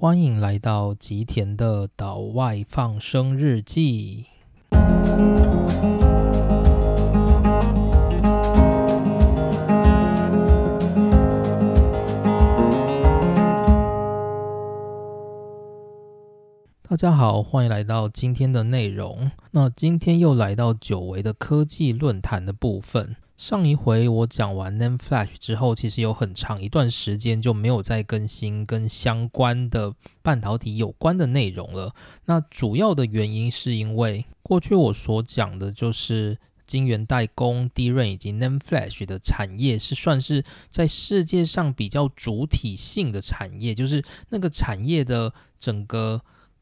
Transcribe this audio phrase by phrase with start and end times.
[0.00, 4.24] 欢迎来到吉田的岛外放生日记。
[16.88, 19.30] 大家好，欢迎来到今天的内容。
[19.50, 23.16] 那今天又来到久违的科技论坛的部分。
[23.40, 31.94] 上一回我讲完 NAND Flash 之后，其实有很长一段时间就没有再更新跟相关的半导体有关的内容了。
[32.26, 46.20] 那主要的原因是因为过去我所讲的就是晶圆代工、d r a 以及 NAND Flash 的产业是算是在世界上比较主体性的产业，就是那个产业的整个。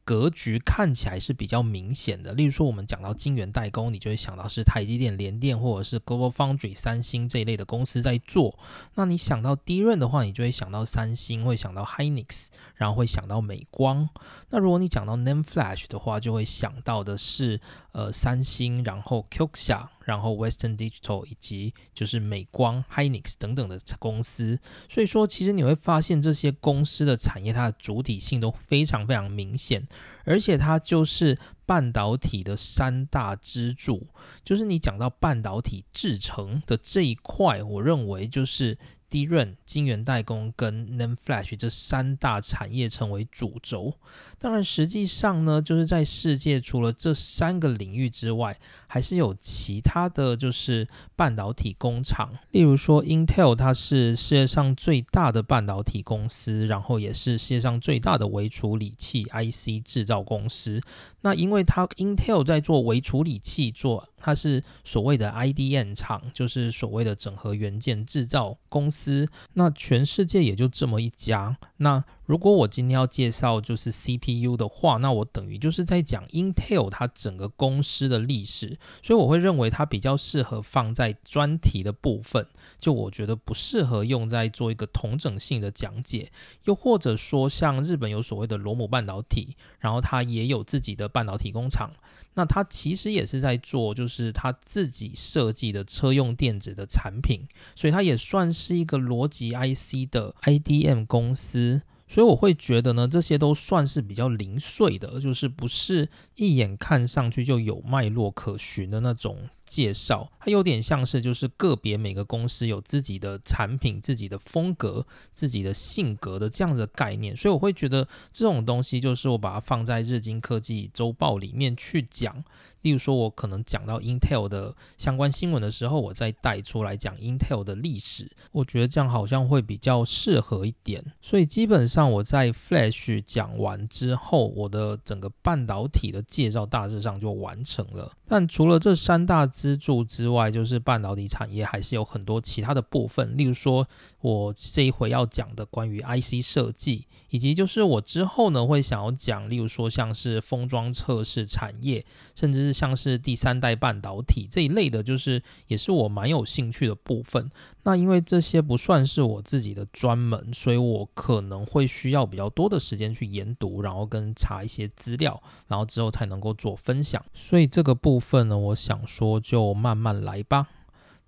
[0.09, 8.59] 格局看起来是比较明显的，例如说我们讲到晶圆代工，你就会想到是台积电、联电或者是 Global Foundry、三星这一类的公司在做。
[8.95, 14.09] 那你想到低润的话，你就会想到三星，会想到 Hynix，然后会想到美光。
[14.49, 17.61] 那如果你讲到 n a m e Flash 的话，就会想到的是
[17.93, 19.89] 呃三星，然后 Qxia。
[20.09, 29.87] 然后，Western Digital 以及就是美光、Hynix 等等的公司，所以说其实你会发现这些公司的产业它的主体性都非常非常明显，
[30.25, 34.07] 而且它就是半导体的三大支柱。
[34.43, 38.79] 就是你讲到半导体制成的这一块，我认为就是。
[39.09, 43.95] 低润、晶圆代工跟 n a n Flash 这三大产业成为主轴。
[44.39, 50.87] 当然，实际上呢，就是在世界除了这三个领域之外，还是有其他的就是
[51.17, 52.33] 半导体工厂。
[52.51, 60.81] 例如说，Intel 它是世界上最大的半导体公司，然后也是世界上最大的微处理器 IC 制造公司。
[61.23, 64.09] 那因为它 Intel 在做微处理器做。
[64.21, 69.29] 它是所谓的 IDM 厂，就是所谓的整合元件制造公司。
[69.55, 71.57] 那全世界也就这么一家。
[71.79, 82.47] 那如果我今天要介绍就是 CPU 的话，那我等于就是在讲 Intel 它整个公司的历史，所以我会认为它比较适合放在专题的部分，
[82.79, 86.31] 就我觉得不适合用在做一个同整性的讲解。
[86.65, 91.91] 又或者说像日本有所谓的罗姆半导体，然后它也有自己的半导体工厂，
[92.39, 97.41] 那它其实也是在做就是它自己设计的车用电子的产品，
[97.75, 101.83] 所以它也算是一个逻辑 IC 的 IDM 公司。
[102.07, 109.37] 所以我会觉得呢，这些都算是比较零碎的，就是不是一眼看上去就有脉络可循的那种。
[109.69, 122.45] 介绍它有点像是就是个别每个公司有自己的产品、自己的风格、自己的性格的这样的概念，所以我会觉得这种东西就是我把它放在日经科技周报里面去讲。
[122.83, 131.05] 例如说，我可能讲到 Intel 的相关新闻的时候，我再带出来讲 Intel 的历史，我觉得这样好像会比较适合一点。
[131.21, 138.13] 所以基本上我在 Flash 讲完之后，我的整个半导体的介绍大致上就完成了。
[138.29, 143.85] 但除了这三大支柱之外，就是半导体产业还是有很多其他的部分，例如说，
[144.21, 157.51] 我这一回要讲的关于 IC 设计，以及就是我之后呢会想要讲，例如说像是封装测试产业，甚至是像是第三代半导体这一类的，就是也是我蛮有兴趣的部分。
[157.83, 167.25] 那因为这些不算是我自己的专门，所以我可能会需要比较多的时间去研读，然后跟查一些资料，然后之后才能够做分享。
[167.35, 170.69] 所以这个部分呢，我想说就慢慢来吧。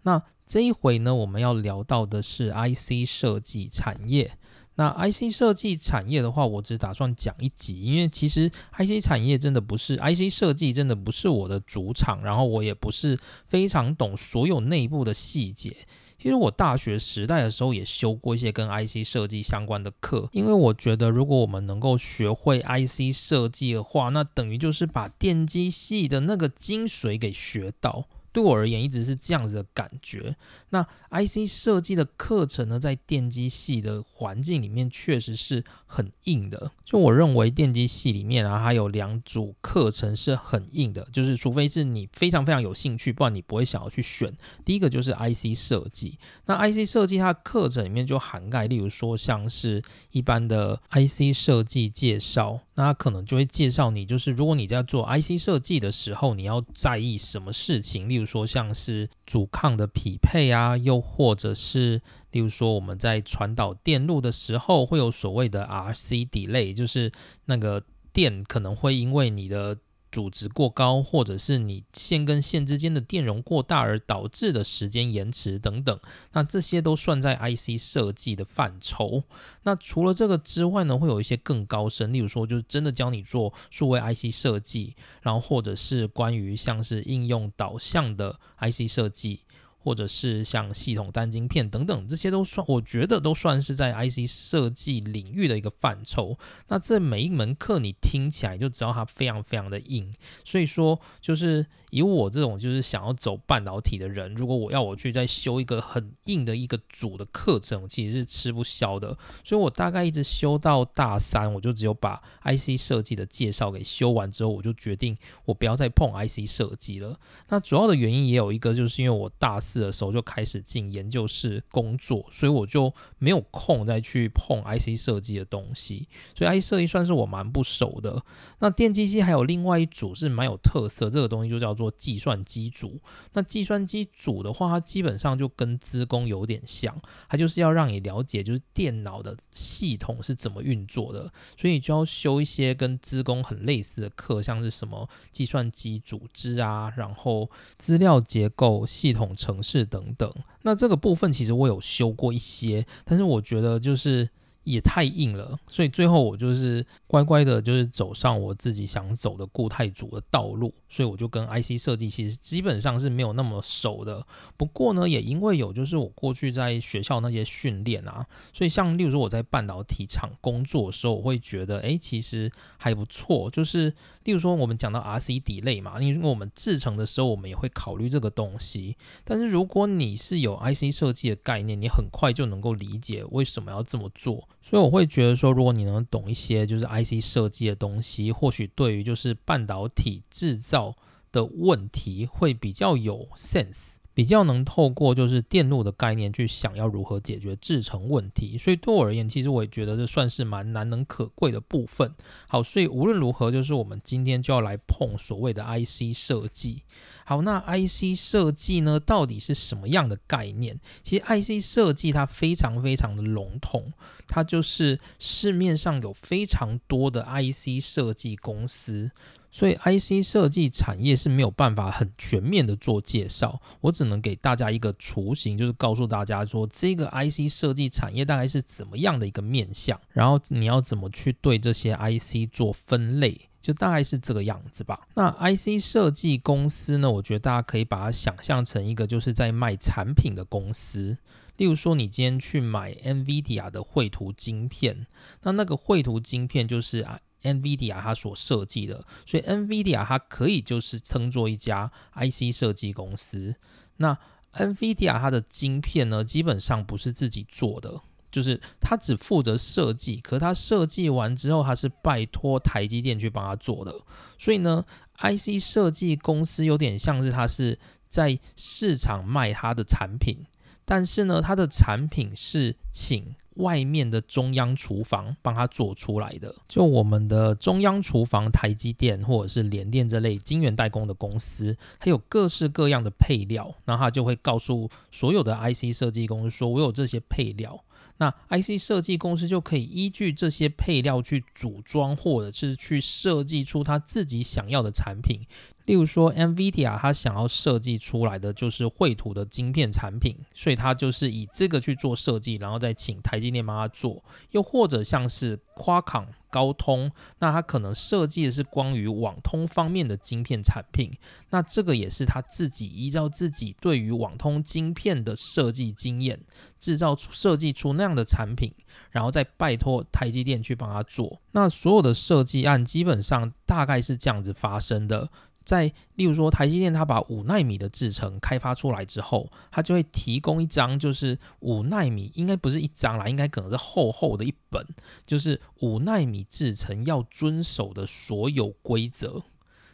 [0.03, 4.31] 那这一回呢，我们要聊到的是 IC 设计产业。
[4.75, 15.75] 那 IC 设计产业的话，我只打算讲一集，因为其实 IC 产业真的不是 IC 设计，真的不是我的主场，然后我也不是非常懂所有内部的细节。
[16.21, 28.05] 其实我大学时代的时候也修过一些跟 IC 设计相关的课，因为我觉得如果我们能够学会 IC 设计的话，那等于就是把电机系的那个精髓给学到。
[28.33, 30.37] 对我而言，一直是这样子的感觉。
[30.71, 36.71] 那 IC 设计的课程呢，在电机系的环境里面，确实是很硬的。
[36.85, 44.33] 就我认为，电机系里面啊，还有两组课程是很硬的，就是除非是你非常非常有兴趣，不然你不会想要去选。
[44.65, 46.19] 第一个就是 IC 设计。
[46.47, 49.83] 那 IC 设计它的课程里面就涵盖，例如说像是
[50.13, 52.61] 一般的 IC 设计介绍。
[52.75, 58.09] 那可能就会介绍你，就是如果你在做 IC 设计的时候，你要在意什么事情？
[58.09, 62.03] 例比如说像是阻抗的匹配啊，又或者是
[62.33, 67.11] 例如说我们在传导电路的时候，会有所谓的 RC delay，就是
[67.47, 67.83] 那个
[68.13, 69.75] 电可能会因为你的
[70.11, 75.99] 阻值过高，或者是你线跟线之间的电容过大而导致的时间延迟等等，
[76.33, 79.23] 那这些都算在 IC 设计的范畴。
[79.63, 89.41] 那除了这个之外呢，会有一些更高深，例如说就是真的教你做数位 IC 设计，然后或者是关于像是应用导向的 IC 设计。
[89.83, 96.39] 或者是像系统单晶片等等，这些都算，我觉得都算是在 IC 设计领域的一个范畴。
[96.69, 100.13] 那这每一门课你听起来就知道它非常非常的硬，
[100.45, 109.17] 所以说就是以我这种就是想要走半导体的人，如果我要我去再修一个很硬的一个组的课程，其实是吃不消的。
[109.43, 115.17] 所以我大概一直修到大三，我就只有把 IC 设计的介绍给修完之后，我就决定
[115.47, 117.19] 我不要再碰 IC 设计了。
[117.49, 119.59] 那主要的原因也有一个，就是因为我大。
[119.79, 128.25] 的时候就开始进研究室工作，所以我就没有空再去碰 IC 设计的东西，所以 IC 设计算是我蛮不熟的。
[128.59, 132.99] 那电机系还有另外一组是蛮有特色，这个东西就叫做计算机组。
[133.35, 149.60] 那计算机组的话，它基本上就跟资工有点像，它就是要让你了解就是电脑的系统是怎么运作的，所以你就要修一些跟资工很类似的课，像是什么计算机组织啊，然后资料结构、系统程。
[149.63, 154.29] 是等等，那这个部分其实我有修过一些，但是我觉得就是。
[154.65, 160.73] 也太硬了，所以最后我就是乖乖的，就是走上我自己想走的固态组的道路。
[160.91, 164.27] 所以我就跟 IC 设计其实基本上是没有那么熟的。
[164.57, 173.49] 不过呢，也因为有就是我过去在学校那些训练啊，所以像例如说我在半导体厂工作的时候，我会觉得哎，其实还不错。
[173.51, 173.89] 就是
[174.25, 178.97] 例如说我们讲到 RC 底类嘛，因为我们制成的时候，我们也会考虑这个东西。
[179.25, 184.49] 但是如果你是有 IC 设计的概念，你很快就能够理解为什么要这么做。
[184.71, 190.95] 所以我会觉得说，如果你能懂一些就是 IC 设计的东西，或许对于就是半导体制造
[191.33, 193.97] 的问题会比较有 sense。
[194.21, 202.15] 比较能透过就是电路的概念去想要如何解决制成问题，所以对我而言，其实我也觉得这算是蛮难能可贵的部分。
[202.47, 206.83] 好，所以无论如何，就是我们今天就要来碰所谓的 IC 设计。
[207.25, 210.79] 好，那 IC 设计呢，到底是什么样的概念？
[211.03, 213.91] 其实 IC 设计它非常非常的笼统，
[214.29, 219.11] 它就是市面上有非常多的 IC 设计公司。
[219.53, 235.01] 所以，IC 设计产业是没有办法很全面的做介绍，我只能给大家一个雏形，就是告诉大家说，这个 IC 设计产业大概是怎么样的一个面向，然后你要怎么去对这些 IC 做分类，就大概是这个样子吧。
[235.15, 241.19] 那 IC 设计公司呢，我觉得大家可以把它想象成一个就是在卖产品的公司，
[241.57, 245.09] 例如说你今天去买 NVIDIA 的绘图晶片，
[245.43, 247.19] 那那个绘图晶片就是啊。
[247.43, 253.55] NVIDIA 它所设计的，所以 NVIDIA 它可以就是称作一家 IC 设计公司。
[253.97, 254.17] 那
[254.55, 263.95] NVIDIA 它的晶片呢，基本上不是自己做的，就是它只负责设计，可它设计完之后，它是拜托台积电去帮他做的。
[264.39, 264.85] 所以呢
[265.19, 270.45] ，IC 设计公司有点像是它是在市场卖它的产品。
[270.91, 276.53] 但是呢，它的产品是请外面的中央厨房帮他做出来的。
[276.67, 287.85] 就我们的中央厨房，台积电或者是联电这类晶圆代工的公司，它有各式各样的配料，那它就会告诉所有的 IC 设计公司说：“我有这些配料。”
[288.19, 295.41] 那 IC 设计公司就可以依据这些配料去组装，或者是去设计出他自己想要的产品。
[295.87, 304.23] 例如说，NVIDIA 它想要设计出来的就是绘图的晶片产品，所以它就是以这个去做设计，然后再请台积电帮他做。
[304.51, 306.27] 又或者像是夸康。
[306.53, 307.09] 高通，
[307.39, 311.09] 那它可能设计的是关于网通方面的晶片产品，
[311.51, 316.41] 那这个也是他自己依照自己对于网通晶片的设计经验，
[316.77, 318.75] 制造出设计出那样的产品，
[319.13, 321.41] 然后再拜托台积电去帮他做。
[321.53, 325.31] 那所有的设计案基本上大概是这样子发生的。
[325.65, 334.85] 在例如说，台积电它把五纳米的制程开发出来之后，它就会提供一张，就是五纳米应该不是一张啦，应该可能是厚厚的一本，
[335.27, 339.43] 就是五纳米制程要遵守的所有规则。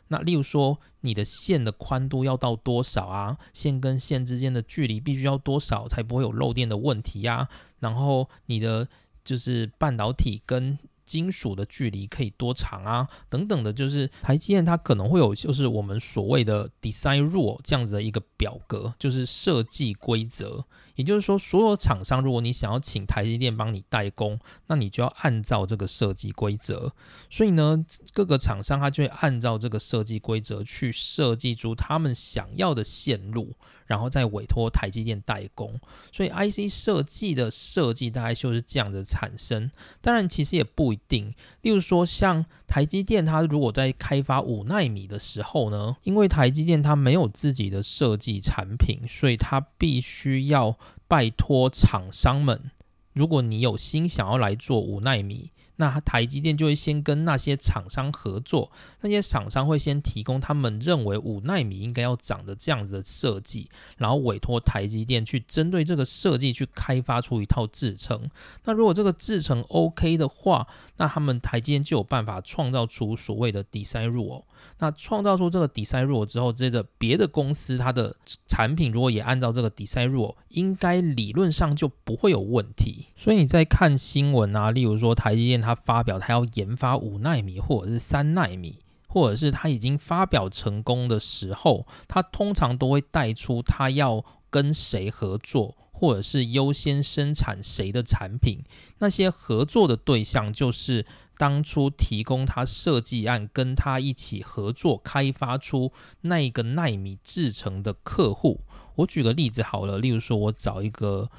[0.09, 3.37] 那例如说，你的线的宽度要到多少啊？
[3.53, 7.49] 线跟线之间的距离必须要多少才不会有漏电的问题呀？
[7.81, 8.87] 然后你的
[9.25, 13.09] 就是半导体跟金属的距离可以多长啊？
[13.29, 20.65] 等等的，就是台积电它可能会有，就是我们所谓的 design rule 这样子的一个表格，就是设计规则，
[20.97, 26.93] 也就是说，所有厂商如果你想要请台积电帮你代工，那你就要按照这个设计规则。
[27.31, 33.55] 所以呢，各个厂商他就会按照这个设计规则去设计出他们想要的线路。
[33.87, 35.79] 然后再委托台积电代工，
[36.13, 39.71] 所以 IC 设计的设计大概就是这样的产生。
[40.01, 41.33] 当然，其实也不一定。
[41.63, 50.77] 例如说，像台积电，它如果在开发五纳米的时候呢，因为台积电它没有自己的设计产品，所以它必须要
[51.09, 52.71] 拜托厂商们。
[53.13, 58.71] 如果你有心想要来做五纳米，那台积电就会先跟那些厂商合作，
[59.03, 68.31] 那些厂商会先提供他们认为五纳米应该要长的这样子的设计，然后委托台积电去针对这个设计去开发出一套制程。
[68.65, 70.67] 那如果这个制程 OK 的话，
[70.99, 74.45] 那他们台积电就有办法创造出所谓的 design rule。
[74.79, 83.09] 那创造出这个 design rule 之后，接着别的公司它的产品如果也按照这个 design rule，应该理论上就不会有问题。
[83.17, 85.57] 所以你在看新闻啊，例如说台积电。
[85.67, 98.61] 它发表它要研发五纳米或者是三纳米，或者是他已经发表成功的时候，他通常都会带出他要跟谁合作，或者是优先生产谁的产品。
[98.99, 101.07] 那些合作的对象就是
[101.39, 108.61] 当初提供他设计案跟他一起合作开发出那一个纳米制成的客户。
[108.97, 111.31] 我举个例子好了，例如说我找一个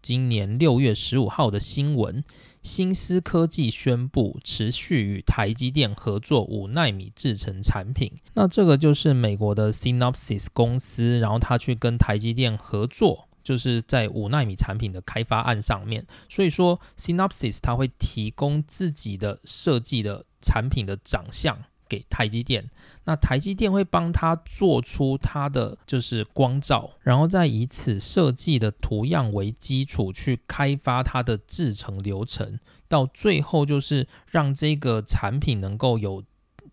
[0.00, 2.24] 今年六月十五号的新闻。
[2.60, 8.12] 新思科技宣布持续与台积电合作五纳米制程产品。
[8.34, 16.06] 那这个就是美国的 Synopsys 公司，然后他去跟台积电合作，就是在五纳米产品的开发案上面。
[16.28, 21.56] 所以说，Synopsys 它会提供自己的设计的产品的长相。
[21.88, 22.68] 给台积电，
[23.04, 36.22] 那台积电会帮他做出它的就是光照，然后再以此设计的图样为基础去开发它的制程流程，到最后就是让这个产品能够有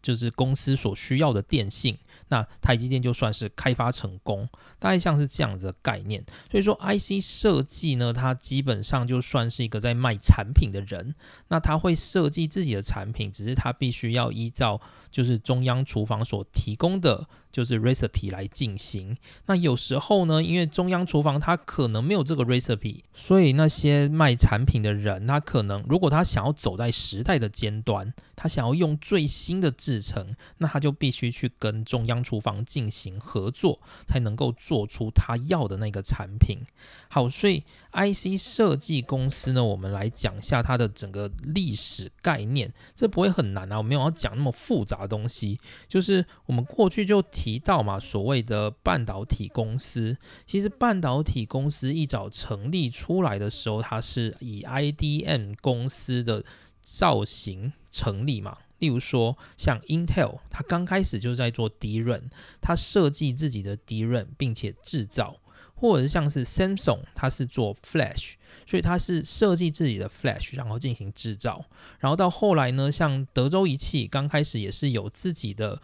[0.05, 1.97] 就是公司所需要的电信。
[2.27, 4.47] 那台积电就算是开发成功，
[4.79, 6.23] 大概像是这样子的概念。
[6.49, 11.15] 所以说，IC 设计呢，它基本上就算是一个在卖产品的人。
[11.47, 14.79] 那他会设计自己的产品，只是他必须要依照
[15.15, 17.25] 就是中央厨房所提供的。
[17.55, 19.15] 就是 recipe 来进行。
[19.45, 36.59] 那有时候呢，因为中央厨房它可能没有这个 recipe，所以那些卖产品的人，他可能如果他想要走在时代的尖端，他想要用最新的制成，那他就必须去跟中央厨房进行合作，才能够做出他要的那个产品。
[37.07, 37.63] 好，所以
[37.95, 42.73] IC 设计公司呢，我们来讲一下它的整个历史概念。
[42.95, 47.23] 这不会很难啊，我没有要讲那么复杂的东西，就是我们过去就。
[47.31, 56.45] 提到嘛，所谓的半导体公司，其实半导体公司一早成立出来的时候，它是以 IDM 公司的
[56.81, 58.57] 造型成立嘛。
[58.79, 62.23] 例如说，像 Intel，它刚开始就在做 DRAM，
[62.61, 65.39] 它设计自己的 DRAM 并且制造；
[65.75, 68.33] 或者像是 Samsung，它是做 Flash，
[68.65, 71.63] 所以它是设计自己的 Flash，然后进行制造。
[71.99, 75.81] 然后到后来呢，像德州仪器，刚开始也是有自己的。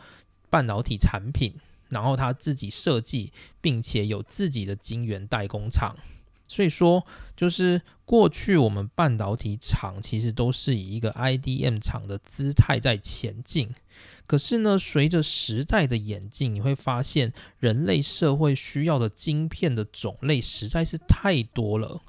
[0.52, 1.54] 半导体产品，
[1.88, 3.32] 然后它自己设计，
[3.62, 5.96] 并且有自己的晶圆代工厂。
[6.50, 7.06] 所以说，
[7.38, 13.74] 就是过去我们半导体厂其实都是以一个 IDM 厂的姿态在前进。
[14.32, 22.02] 可是呢，随着时代的演进，你会发现人类社会需要的晶片的种类实在是太多了。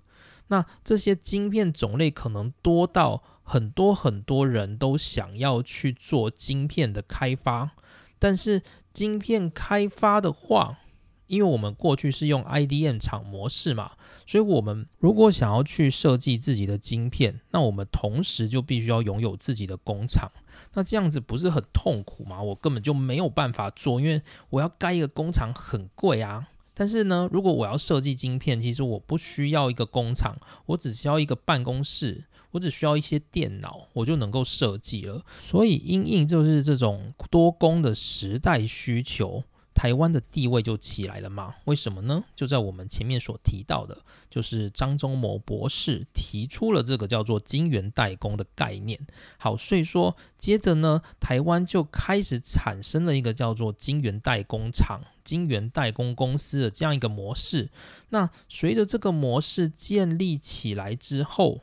[0.47, 7.73] 那这些晶片种类可能多到很多很多人都想要去做晶片的开发。
[8.21, 8.63] 但是
[8.93, 10.79] 晶片开发的话，
[11.27, 13.97] 因为我们过去是用 IDM 厂模式嘛，
[14.29, 20.31] 所以我们如果想要去设计自己的晶片，那我们同时就必须要拥有自己的工厂。
[20.75, 22.43] 那这样子不是很痛苦吗？
[22.43, 26.49] 我根本就没有办法做，因为我要盖一个工厂很贵啊。
[26.75, 32.25] 但是呢，如果我要设计晶片，其实我不需要一个工厂，我只需要一个办公室。
[32.53, 35.25] 我只需要一些电脑，我就能够设计了。
[35.41, 39.43] 所以，因应就是这种多工的时代需求，
[39.83, 41.57] 台湾的地位就起来了嘛？
[41.65, 42.23] 为什么呢？
[42.37, 48.97] 就在我们前面所提到的，就是张忠谋博士提出了这个叫做晶圆代工的概念。
[49.39, 57.69] 好，所以说接着呢，台湾就开始产生了一个叫做晶圆代工厂、晶圆代工公司的这样一个模式。
[58.11, 61.63] 那随着这个模式建立起来之后，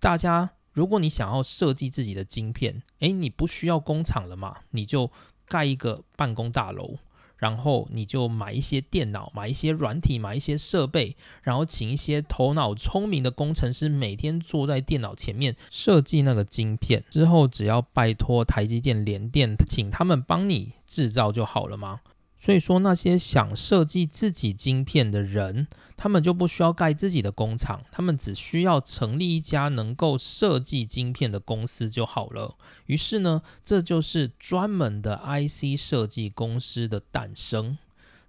[0.00, 4.56] 大家，如果你想要设计自己的晶片，诶，你不需要工厂了嘛？
[4.70, 5.08] 你就
[5.46, 6.96] 盖一个办公大楼，
[7.36, 22.00] 然后你就买一些电脑，买一些软体，买一些设备，然后请一些头脑聪明的工程师每天坐在电脑前面设计那个晶片，之后只要拜托台积电、联电，请他们帮你制造就好了吗？
[22.44, 32.54] 所以说，那些想设计自己晶片的人，他们就不需要盖自己的工厂，他们只需要成立一家能够设计晶片的公司就好了。
[32.84, 37.78] 于是呢，这就是专门的 IC 设计公司的诞生。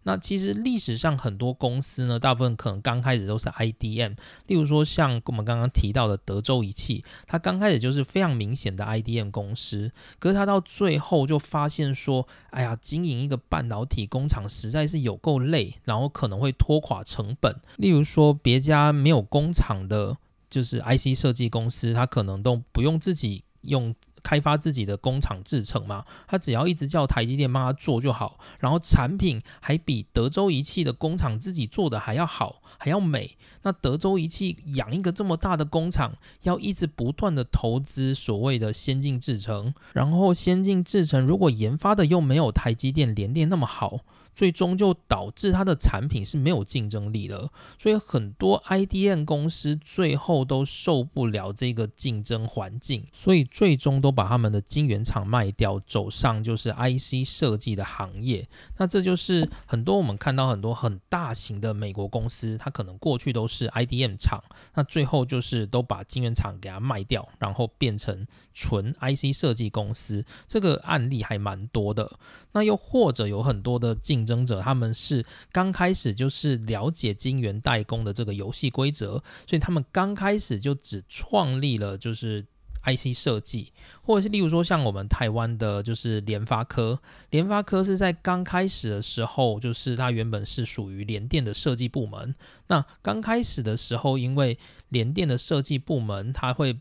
[0.08, 17.56] 那其实历史上很多公司呢，大部分可能刚开始都是 IDM，例如说像我们刚刚提到的德州仪器，它刚开始就是非常明显的 IDM 公司，可是它到最后就发现说，哎呀，经营一个半导体工厂实在是有够累，然后可能会拖垮成本。
[17.78, 20.16] 例如说别家没有工厂的，
[20.50, 23.96] 就是 IC 设计公司，它可能都不用自己用。
[24.26, 33.38] 开发自己的工厂制成嘛，他只要一直叫台积电帮他做就好，然后产品还比德州仪器的工厂自己做的还要好，还要美。
[33.62, 44.00] 那德州仪器养一个这么大的工厂，要一直不断的投资所谓的先进制程，然后先进制程如果研发的又没有台积电、联电那么好。
[44.36, 47.50] 最终就导致它的产品是没有竞争力的，
[47.80, 58.48] 所以很多 IDM 公司最后都受不了这个竞争环境，所以最终都把他们的晶圆厂卖掉，走上就是 IC 设计的行业。
[58.78, 70.26] 那这就是很多我们看到很多很大型的美国公司，它可能过去都是 IDM 厂，那最后就是都把晶圆厂给它卖掉，然后变成纯 IC 设计公司。
[70.48, 72.20] 这个案例还蛮多的。
[72.52, 82.46] 那又或者有很多的竞争者，他们是刚开始就是了解晶圆代工的这个游戏规则，所以他们刚开始就只创立了就是
[82.84, 83.72] IC 设计，
[84.04, 87.00] 或者是例如说像我们台湾的，就是联发科，
[87.32, 92.36] 联发科是在刚开始的时候，就是它原本是属于联电的设计部门。
[92.68, 94.58] 那刚开始的时候，因为
[94.90, 96.80] 联电的设计部门，它会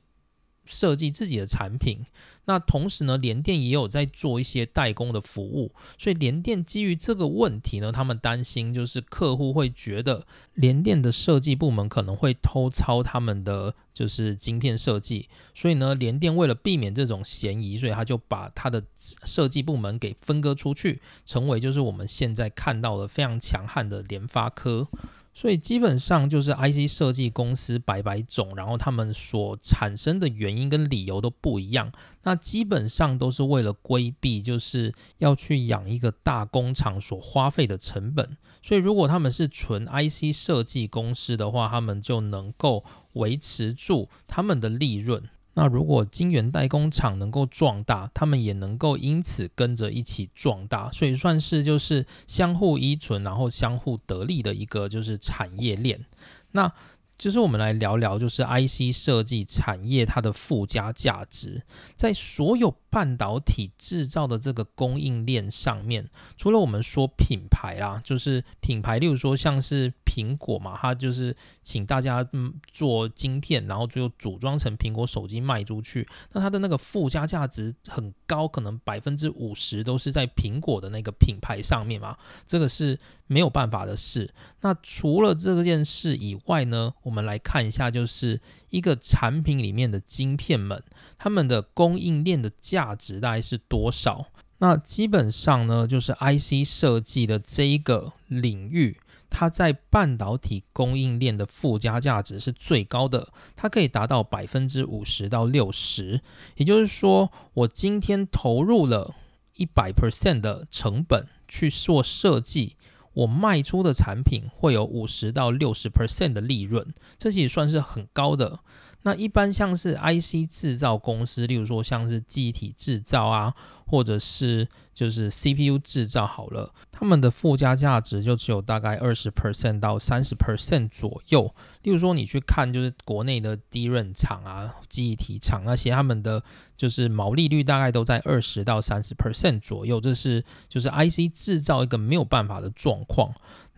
[0.64, 2.04] 设计自己的产品。
[2.46, 24.86] 那同时呢，联电也有在做一些代工的服务，所以联电基于这个问题呢，他们担心就是客户会觉得联电的设计部门可能会偷抄他们的就是晶片设计，所以呢，联电为了避免这种嫌疑，所以他就把他的设计部门给分割出去，成为就是我们现在看到的非常强悍的联发科。
[25.34, 31.90] 所以基本上就是 IC 设计公司百百种，然后他们所产生的原因跟理由都不一样。
[32.22, 38.36] 那基本上都是为了规避，就是要去养一个大工厂所花费的成本。
[38.62, 45.22] 所以如果他们是纯 IC 设计公司的话，他们就能够维持住他们的利润。
[45.54, 56.04] 那如果晶圆代工厂能够壮大，他们也能够因此跟着一起壮大，所以算是就是相互依存，然后相互得利的一个就是产业链。
[56.52, 56.72] 那
[57.16, 61.62] 就是我们来聊聊，就是 IC 设计产业它的附加价值，
[61.96, 72.26] 在所有半导体制造的这个供应链上面，除了我们说品牌啦，就是品牌，例如说像是苹果嘛，它就是请大家
[72.72, 84.32] 做晶片，然后最后组装成苹果手机卖出去，那它的那个附加价值很高，可能百分之五十都是在苹果的那个品牌上面嘛，这个是没有办法的事。
[84.60, 86.92] 那除了这件事以外呢？
[87.02, 90.82] 我们来看一下，就是一个产品里面的晶片们，
[91.18, 94.26] 他们的供应链的价值大概是多少？
[94.58, 98.96] 那基本上呢，就是 IC 设计的这一个领域，
[99.28, 106.20] 它在半导体供应链的附加价值是最高的，它可以达到百分之五十到六十。
[106.56, 109.14] 也就是说，我今天投入了
[109.56, 112.76] 一百 percent 的成本去做设计。
[113.14, 118.60] 我卖出的产品会有五十到六十 percent 的利润，这些也算是很高的。
[119.04, 123.54] 那一般像是 IC 制造公司，例如说像是记忆体制造啊。
[123.86, 131.54] 或者是就是 CPU 制造好了，他们的附加价值就只有大概二十 percent 到三十 percent 左右。
[131.82, 136.42] 例如说，你去看就是国内的低润厂啊、记忆体厂那些，他们的
[136.78, 143.32] 就是毛利率大概都在二十到三十 percent 左右，这是就是 IC 制造一个没有办法的状况。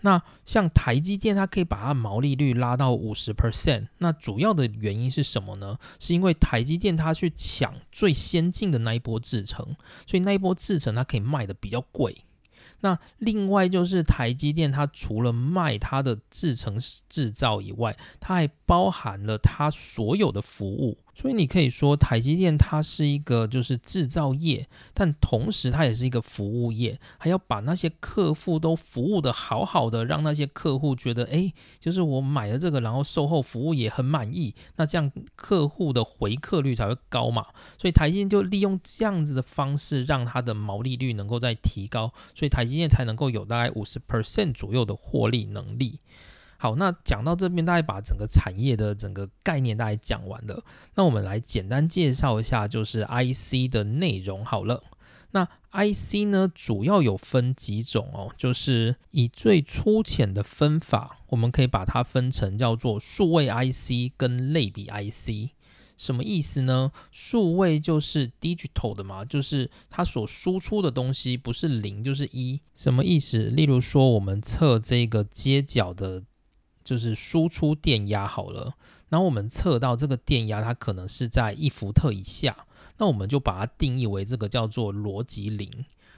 [0.07, 5.77] 那像台积电，它可以把它毛利率拉到五十 percent，那主要的原因是什么呢？
[5.99, 9.75] 是因为台积电它去抢最先进的那一波制程，
[10.07, 12.16] 所以那一波制程它可以卖的比较贵。
[12.87, 20.96] 那另外就是台积电，它除了卖它的制程制造以外，它还包含了它所有的服务。
[21.18, 37.46] 所以你可以说台积电它是一个就是制造业，但同时它也是一个服务业，还要把那些客户都服务的好好的，让那些客户觉得，哎，就是我买了这个，然后售后服务也很满意，那这样客户的回客率才会高嘛。
[37.79, 45.98] 所以台积电就利用这样子的方式，让它的毛利率能够再提高，所以台积电才能够有大概五十 percent 左右的获利能力。
[46.58, 50.64] 好，那讲到这边，大概把整个产业的整个概念大概讲完了。
[50.94, 54.82] 那我们来简单介绍一下，就是 IC 的内容好了。
[55.32, 65.50] 那 IC 呢，主要有分几种哦，就是以最粗浅的分法，我们可以把它分成叫做数位 IC 跟类比 IC。
[65.96, 66.92] 什么意思呢？
[67.11, 72.61] 数位就是 digital 的嘛，就是它所输出的东西不是零就是一。
[72.74, 73.38] 什么意思？
[73.50, 76.22] 例如说，我们测这个接角的。
[76.85, 78.76] 就是输出电压好了，
[79.09, 82.56] 然后我们测到这个电压，它可能是在一伏特以下，
[82.98, 85.68] 那我们就把它定义为这个叫做逻辑零。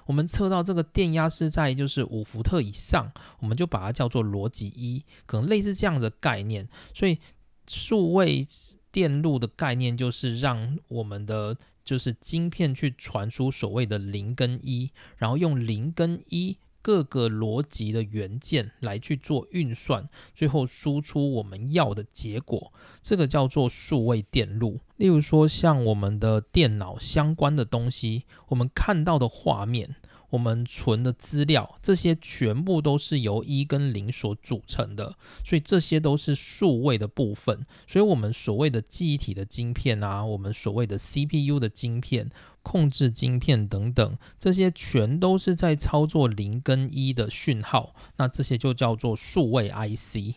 [0.04, 3.10] 我们测到这个电压是在就是五伏特以上，
[3.40, 6.68] 我们就把它叫做逻辑一，可能类似这样的概念。
[6.92, 7.18] 所以
[7.66, 8.46] 数位
[8.90, 16.59] 电路的概念就是让我们的就是晶片去传输所谓的零跟一，然后用零跟一。
[16.81, 22.72] 各个逻辑的元件来去做运算，最后输出我们要的结果，
[23.03, 24.81] 这个叫做数位电路。
[24.96, 29.96] 例如说，像我们的电脑相关的东西，我们看到的画面。
[30.30, 37.62] 我们存的资料，这些全部都是由一跟零所组成的，所以这些都是数位的部分。
[37.86, 42.28] 所以，我们所谓的记忆体的晶片啊，我们所谓的 CPU 的晶片、
[42.62, 47.94] 控制晶片等等，这些全都是在操作零跟一的讯号。
[48.18, 50.34] 那这些就叫做数位 IC。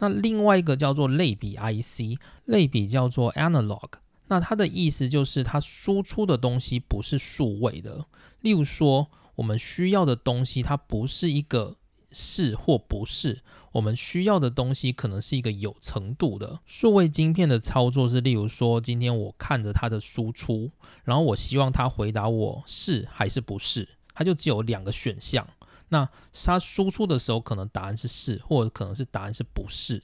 [0.00, 3.92] 那另外一个叫做类比 IC，类比叫做 analog。
[4.28, 8.04] 那它的意思就是它输出的东西不是数位的，
[8.42, 9.08] 例如说。
[9.40, 11.76] 我们需要的东西，它不是一个
[12.12, 13.40] 是或不是。
[13.72, 20.70] 我们需要的东西可能是一个有程度的数位晶片的操作是，例如说，今天我看着它的输出，
[21.04, 25.48] 然后我希望它回答我是还是不是，它就只有两个选项。
[25.88, 26.06] 那
[26.44, 30.02] 它输出的时候，可能答案是是，或者可能是答案是不是。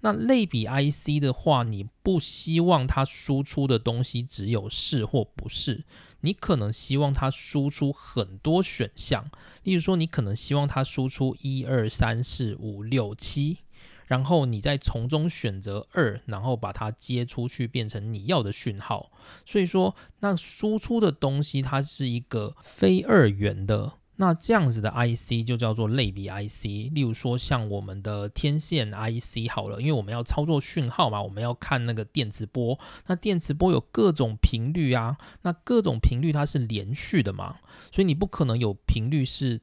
[0.00, 5.84] 那类比 IC 的话，你不希望它输出的东西只有是或不是，
[6.22, 9.30] 你可能希望它输出很多选项。
[9.62, 13.58] 例如说，你可能希望它输出一二三四五六七，
[14.06, 19.10] 然后你再从中选择二，然后把它接出去变成你要的讯号。
[19.44, 23.94] 所以说，那输出的东西它是一个非二元的。
[24.20, 39.58] 那这样子的 IC 就叫做类比 IC，例如说像我们的天线 IC 好了，因为我们要操作讯号嘛，我们要看那个电磁波，那电磁波有各种频率啊，那各种频率它是连续的嘛，所以你不可能有频率是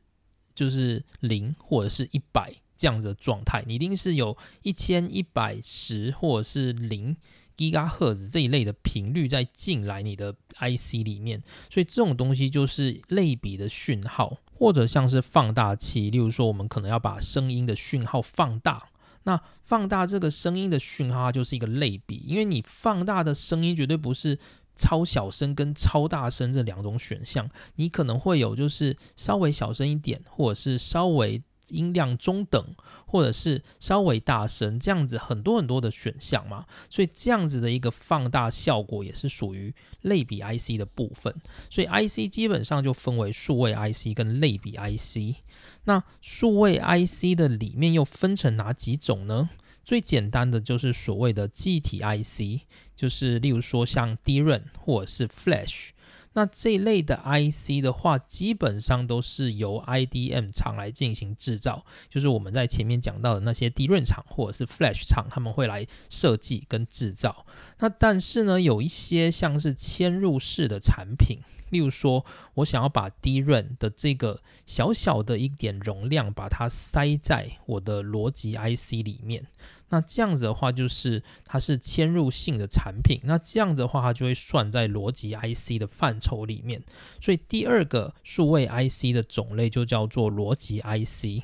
[0.56, 7.16] 就是零或者是一百这样子的状态，你一定是有一千一百十或者是零。
[7.56, 11.42] 吉嘎赫兹这一类的频率在进来你的 IC 里面，
[11.72, 16.10] 所以这种东西就是类比的讯号，或者像是放大器。
[16.10, 18.90] 例如说，我们可能要把声音的讯号放大，
[19.24, 24.40] 那放大这个声音的讯号它就是一个类比，因为你放大的声音绝对不是
[24.76, 31.42] 超小声跟超大声这两种选项，你可能会有就是稍微小声一点，或者是稍微。
[31.68, 32.76] 音量中等，
[33.06, 41.34] 或者是稍微大声，这样子很多很多的选项嘛，所以这样子的一个放大效果也是属于类比 IC 的部分。
[41.70, 45.38] 所以 IC 基本上就分为数位 IC 跟类比 IC。
[45.86, 49.50] 那数位 IC 的里面又分成哪几种呢？
[49.84, 55.92] 最简单的就是所谓的记体 IC，就是例如说像 DRAM 或者是 Flash。
[56.38, 67.44] 那这一类的 IC 的话，基本上都是由 IDM 厂来进行制造，就是我们在前面讲到的那些 d r a 厂或者是 Flash 厂，他们会来设计跟制造。
[67.80, 71.40] 那但是呢，有一些像是嵌入式的产品，
[71.72, 72.24] 例如说
[72.54, 79.48] 我想要把 d r a 的这个小小的一点容量，把它塞在我的逻辑 IC 里面。
[79.90, 83.22] 那这样子的话，就是它是嵌入性的产品。
[83.24, 86.84] 那这样子的话，它就会算在逻辑 IC 的范畴里面。
[87.22, 91.44] 所以第二个数位 IC 的种类就叫做逻辑 IC。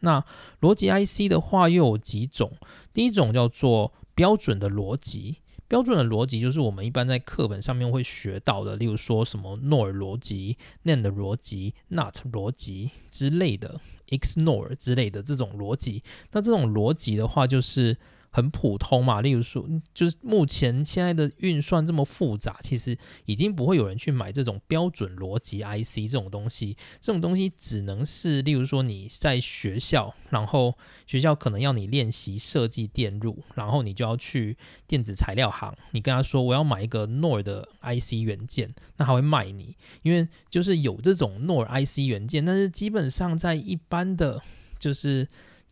[0.00, 0.24] 那
[0.60, 2.52] 逻辑 IC 的话又有几种？
[2.92, 5.36] 第一种叫做标准的逻辑。
[5.66, 13.80] 标准的逻辑就是我们一般在课本上面会学到的，例如说什么诺尔逻辑、NAND 逻辑、NOT 逻辑之类的。
[14.08, 17.96] Ignore 之类的这种逻辑，那这种逻辑的话，就是
[18.34, 19.20] 很普通嘛。
[19.20, 26.76] 例如说，就是目前现在的运算这么复杂，其实已经不会有人去买这种标准逻辑 IC 这种东西。
[27.00, 44.42] 这种东西只能是，例如说你在学校，然后学校可能要你练习设计电路，然后你就要去电子材料行，你跟他说我要买一个 NOR 的 IC 元件，那他会卖你，因为就是有这种 NOR IC 元件，但是基本上在一般的。
[44.76, 45.26] 就是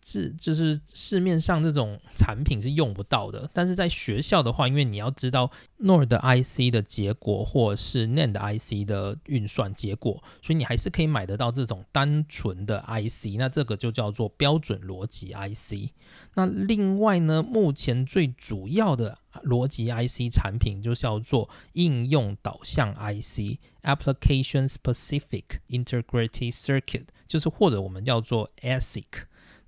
[0.04, 13.36] 是就是市面上这种产品是用不到的，但是在学校的话，因为你要知道 NOR 的 IC 的结果，或是 NAND IC 的运算结果，所以你还是可以买得到这种单纯的 IC。
[13.38, 15.90] 那这个就叫做标准逻辑 IC。
[16.34, 27.04] 那另外呢，目前最主要的逻辑 IC 产品就叫做应用导向 IC（Application Specific Integrated Circuit）。
[27.28, 29.04] 就是或者我们叫做 ASIC，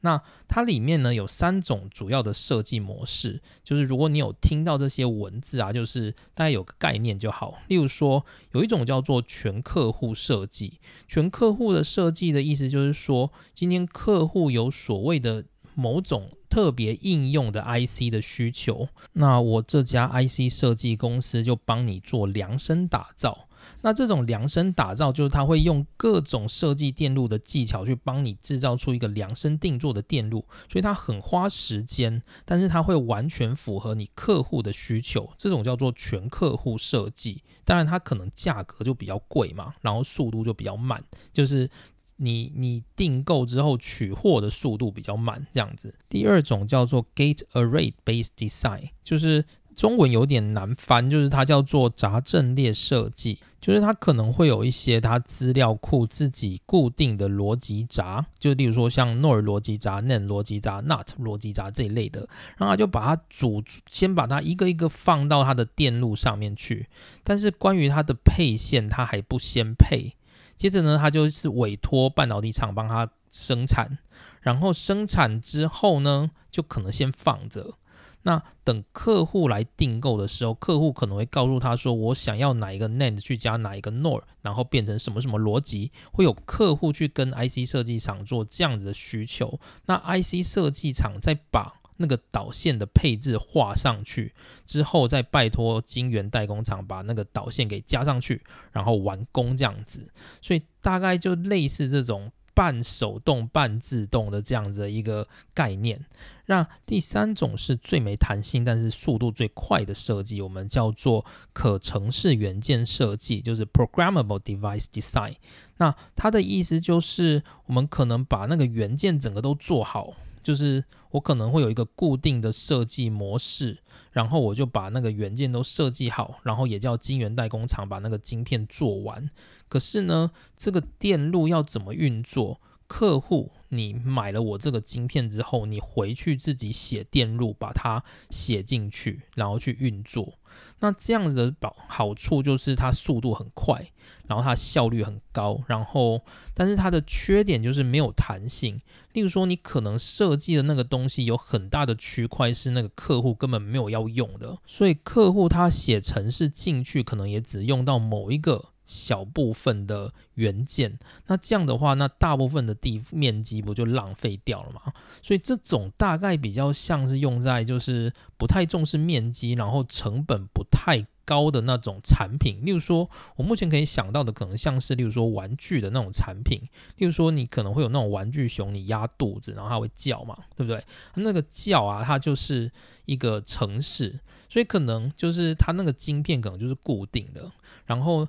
[0.04, 7.54] 那它里面呢有三种主要的设计模式，就是如果你有听到这些文字啊，就是大家有个概念就好。
[7.68, 23.48] 例如说有一种叫做全客户设计，全客户的设计的意思就是说，今天客户有所谓的某种特别应用的 IC 的需求，那我这家 IC 设计公司就帮你做量身打造。
[23.83, 35.31] 那这种量身打造，就是他会用各种设计电路的技巧去帮你制造出一个量身定做的电路，所以它很花时间，但是它会完全符合你客户的需求。
[35.37, 41.68] 这种叫做全客户设计，当然它可能价格就比较贵嘛，然后速度就比较慢，就是
[42.16, 45.94] 你你订购之后取货的速度比较慢这样子。
[46.09, 53.40] 第二种叫做 Gate Array Based Design，就是中文有点难翻，就是它叫做杂阵列设计。
[53.64, 66.90] 就是它可能会有一些它资料库自己固定的逻辑闸，就例如说像 NOR 逻辑闸、NAND 逻辑闸、NOT 逻辑闸这一类的，然后它就把它组，先把它一个一个放到它的电路上面去。
[67.22, 70.14] 但是关于它的配线，它还不先配。
[70.59, 73.96] 接着呢，它就是委托半导体厂帮它生产，
[74.42, 77.79] 然后生产之后呢，就可能先放着。
[78.26, 89.60] 那等客户来订购的时候，客户可能会告诉他说：“我想要哪一个 NAND 去加哪一个 NOR，然后变成什么什么逻辑。”会有客户去跟 IC 设计厂做这样子的需求。
[89.84, 94.32] 那 IC 设计厂再把那个导线的配置画上去
[94.64, 100.10] 之后，再拜托晶圆代工厂把那个导线给加上去，然后完工这样子。
[100.40, 102.32] 所以大概就类似这种。
[102.54, 106.04] 半手动半自动的这样子的一个概念，
[106.46, 115.34] 那第三种是最没弹性，但是速度最快的设计，我们叫做可程式元件设计，就是 programmable device design。
[115.78, 120.14] 那它的意思就是，我们可能把那个元件整个都做好，
[120.44, 123.78] 就是我可能会有一个固定的设计模式。
[124.12, 129.28] 然后我就把那个元件都设计好，然后也叫晶圆代工厂把那个晶片做完。
[129.68, 132.61] 可是呢，这个电路要怎么运作？
[132.87, 140.35] 客户，你买了我这个晶片之后，你回去自己写电路，把它写进去，然后去运作。
[140.78, 143.90] 那这样子的保好处就是它速度很快，
[144.26, 145.60] 然后它效率很高。
[145.66, 146.20] 然后，
[146.54, 148.80] 但是它的缺点就是没有弹性。
[149.12, 158.70] 例如说，你可能设计的那个东西有很大的区块是那个客户根本没有要用的，所以客户他写程式进去，可能也只用到某一个。
[158.87, 164.92] 小部分的元件，那这样的话，那大部分的地面积不就浪费掉了吗？
[165.22, 172.64] 所以这种大概比较像是用在就是不太重视面积，然后成本不太高的那种产品。
[172.64, 176.60] 例如说，我目前可以想到的可能像是，例如说玩具的那种产品。
[176.96, 180.82] 例如说，你可能会有那种玩具熊，你压肚子，然后它会叫嘛，对不对？
[181.14, 182.70] 那个叫啊，它就是
[183.06, 187.50] 一个城市，所以可能就是它那个晶片可能就是固定的，
[187.87, 188.26] 然后。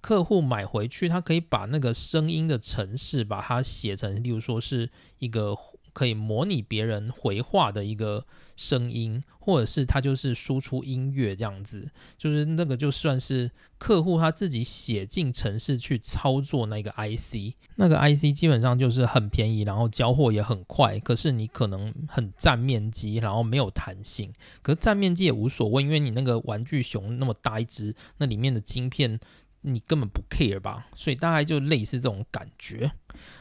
[0.00, 4.86] 客户买回去，他可以把那个声音的城市，把它写成，例如说是
[5.18, 5.56] 一个
[5.94, 8.26] 可以模拟别人回话的一个
[8.56, 24.30] 声音，或者是他就是输出音乐这样子，就是那个就算是客户他自己写进程式去操作那个 IC，那个 IC 基本上就是很便宜，然后交货也很快，可是你可能很占面积，然后没有弹性，
[24.60, 29.18] 可是占面积也无所谓，因为你那个玩具熊那么大一只，那里面的晶片。
[29.64, 32.92] 你根本不 care 吧，所以大概就类似这种感觉。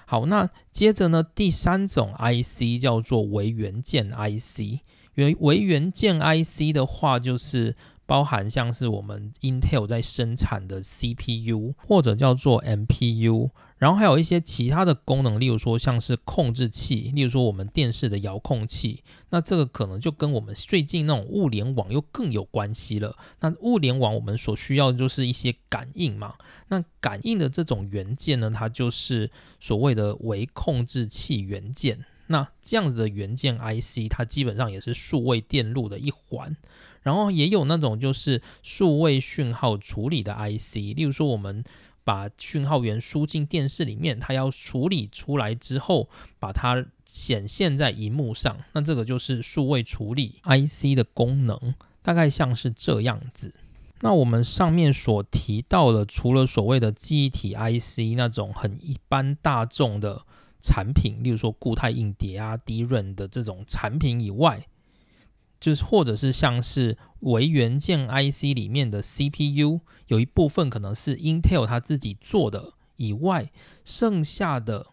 [0.05, 4.81] 好，那接着呢，第三种 IC 叫做为元件 IC。
[5.15, 23.17] 原微元件 IC 的话，就是包含像是我们 Intel 在生产的 CPU 或者叫做 MPU，然后还有一些其他的功能，例如说像是控制器，例如说我们电视的遥控器，那这个可能就跟我们最近那种物联网又更有关系了。
[23.39, 26.35] 那物联网我们所需要的就是一些感应嘛，
[26.67, 32.05] 那感应的这种元件呢，它就是所谓的微控制器元件。
[32.27, 36.55] 那这样子的元件 IC，它基本上也是数位电路的一环。
[37.03, 41.63] 然后也有那种就是数位讯号处理的 IC，例如说我们
[42.03, 53.53] 把讯号源输进电视里面，它要处理出来之后，把它显现在荧幕上，那这个就是数位处理 IC 的功能，大概像是这样子。
[54.01, 60.25] 那我们上面所提到的，除了所谓的记忆体 IC 那种很一般大众的
[60.59, 64.65] 产品，例如说固态硬碟啊、低润的这种产品以外，
[65.63, 73.49] 就是，或者是像是微元件 IC 里面的 CPU，有一部分可能是 Intel 它自己做的以外，
[73.85, 74.87] 剩下的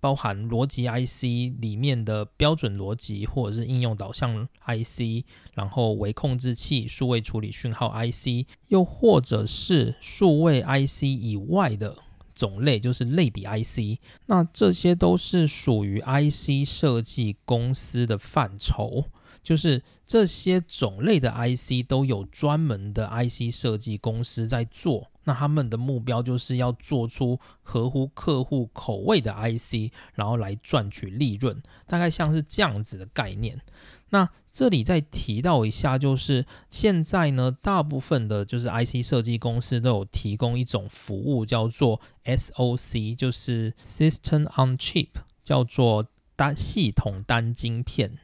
[0.00, 11.96] 包含逻辑 IC 里面的标准逻辑，或者是应用导向 IC，然后微控制器、数位处理讯号 IC，又或者是数位 IC 以外的
[12.34, 19.04] 种类，就是类比 IC，那这些都是属于 IC 设计公司的范畴。
[19.42, 33.60] 就是这些种类的 IC 都有专门的 IC 设计公司在做，那他们的目标就是要做出合乎客户口味的 IC，然后来赚取利润，大概像是这样子的概念。
[34.12, 45.10] 那这里再提到一下，就是现在呢，大部分的就是 IC 设计公司都有提供一种服务，叫做 SOC，就是 System on Chip，
[45.44, 48.18] 叫做单系统单晶片。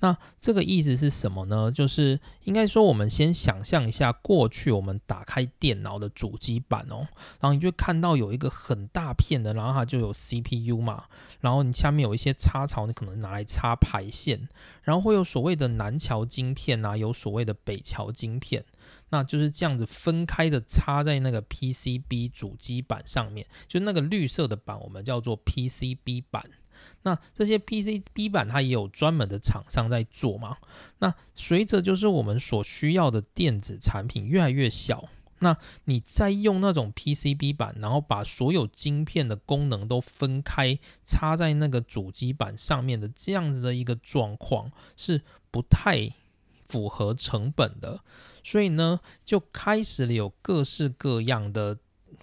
[0.00, 1.72] 那这个意思是什么呢？
[1.72, 7.06] 就是应该说，我们先想象一下，过去我们打开电脑的主机板哦，
[7.40, 11.04] 然后你就看到有一个很大片的，然后它就有 CPU 嘛，
[11.40, 14.48] 然后你下面有一些插槽，你可能拿来插排线，
[14.82, 18.64] 然后会有所谓的南桥晶片啊，有所谓的北桥晶片，
[19.10, 26.44] 那就是这样子分开的插在那个 PCB 主机板上面，就那个绿色的板，我们叫做 PCB 板。
[27.02, 30.58] 那这些 PCB 板它也有专门的厂商在做嘛？
[30.98, 35.08] 那随着就是我们所需要的电子产品越来越小，
[35.38, 46.12] 那你再用那种 PCB 板，然后把所有晶片的功能都分开插在那个主机板上面的这样子的一个状况是不太
[46.66, 48.00] 符合成本的，
[48.42, 51.78] 所以呢就开始了有各式各样的